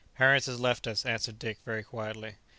[0.13, 2.33] "Harris has left us," answered Dick very quietly.